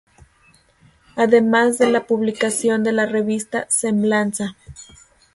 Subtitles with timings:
[1.15, 4.55] Además de la publicación de la revista "Semblanza".